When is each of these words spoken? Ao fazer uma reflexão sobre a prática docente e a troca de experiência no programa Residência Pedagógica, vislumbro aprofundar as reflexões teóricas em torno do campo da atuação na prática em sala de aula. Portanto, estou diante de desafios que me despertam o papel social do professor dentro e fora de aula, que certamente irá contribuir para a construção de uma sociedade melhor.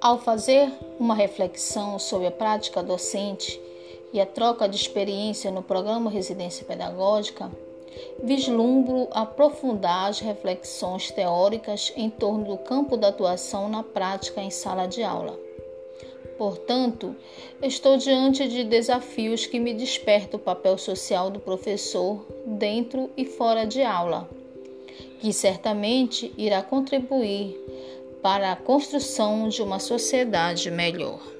Ao 0.00 0.16
fazer 0.16 0.70
uma 1.00 1.12
reflexão 1.12 1.98
sobre 1.98 2.28
a 2.28 2.30
prática 2.30 2.84
docente 2.84 3.60
e 4.12 4.20
a 4.20 4.26
troca 4.26 4.68
de 4.68 4.76
experiência 4.76 5.50
no 5.50 5.60
programa 5.60 6.08
Residência 6.08 6.64
Pedagógica, 6.64 7.50
vislumbro 8.22 9.08
aprofundar 9.10 10.08
as 10.08 10.20
reflexões 10.20 11.10
teóricas 11.10 11.92
em 11.96 12.08
torno 12.08 12.44
do 12.44 12.58
campo 12.58 12.96
da 12.96 13.08
atuação 13.08 13.68
na 13.68 13.82
prática 13.82 14.40
em 14.40 14.50
sala 14.50 14.86
de 14.86 15.02
aula. 15.02 15.36
Portanto, 16.38 17.16
estou 17.60 17.96
diante 17.96 18.46
de 18.46 18.62
desafios 18.62 19.46
que 19.46 19.58
me 19.58 19.74
despertam 19.74 20.38
o 20.38 20.42
papel 20.42 20.78
social 20.78 21.28
do 21.28 21.40
professor 21.40 22.24
dentro 22.46 23.10
e 23.16 23.24
fora 23.24 23.66
de 23.66 23.82
aula, 23.82 24.30
que 25.18 25.32
certamente 25.32 26.32
irá 26.38 26.62
contribuir 26.62 27.58
para 28.22 28.52
a 28.52 28.56
construção 28.56 29.48
de 29.48 29.62
uma 29.62 29.78
sociedade 29.78 30.70
melhor. 30.70 31.37